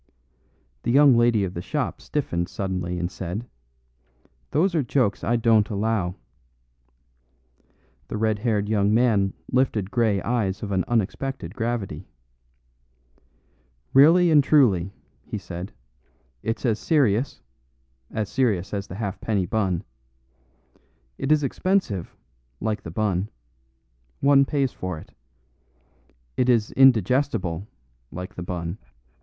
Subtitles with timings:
[0.81, 3.47] The young lady of the shop stiffened suddenly and said,
[4.49, 6.15] "Those are jokes I don't allow."
[8.07, 12.07] The red haired young man lifted grey eyes of an unexpected gravity.
[13.93, 14.91] "Really and truly,"
[15.23, 15.71] he said,
[16.41, 17.43] "it's as serious
[18.09, 19.83] as serious as the halfpenny bun.
[21.19, 22.15] It is expensive,
[22.59, 23.29] like the bun;
[24.19, 25.11] one pays for it.
[26.37, 27.67] It is indigestible,
[28.11, 28.79] like the bun.